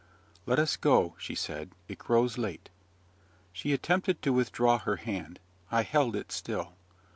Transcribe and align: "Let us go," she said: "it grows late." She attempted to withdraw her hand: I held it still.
"Let 0.47 0.57
us 0.57 0.77
go," 0.77 1.13
she 1.19 1.35
said: 1.35 1.73
"it 1.87 1.99
grows 1.99 2.35
late." 2.35 2.71
She 3.53 3.71
attempted 3.71 4.23
to 4.23 4.33
withdraw 4.33 4.79
her 4.79 4.95
hand: 4.95 5.39
I 5.71 5.83
held 5.83 6.15
it 6.15 6.31
still. 6.31 6.73